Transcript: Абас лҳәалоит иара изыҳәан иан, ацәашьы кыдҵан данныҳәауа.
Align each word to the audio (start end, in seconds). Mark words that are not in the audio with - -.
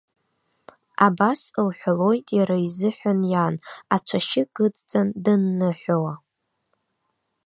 Абас 1.07 1.39
лҳәалоит 1.65 2.27
иара 2.37 2.57
изыҳәан 2.65 3.19
иан, 3.31 3.55
ацәашьы 3.95 4.43
кыдҵан 4.55 5.07
данныҳәауа. 5.23 6.13